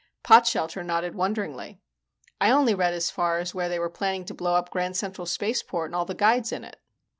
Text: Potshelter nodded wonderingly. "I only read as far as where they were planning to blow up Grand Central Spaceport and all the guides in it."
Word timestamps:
Potshelter 0.23 0.83
nodded 0.83 1.13
wonderingly. 1.13 1.79
"I 2.41 2.49
only 2.49 2.73
read 2.73 2.95
as 2.95 3.11
far 3.11 3.37
as 3.37 3.53
where 3.53 3.69
they 3.69 3.77
were 3.77 3.87
planning 3.87 4.25
to 4.25 4.33
blow 4.33 4.55
up 4.55 4.71
Grand 4.71 4.97
Central 4.97 5.27
Spaceport 5.27 5.89
and 5.89 5.95
all 5.95 6.05
the 6.05 6.15
guides 6.15 6.51
in 6.51 6.63
it." 6.63 6.77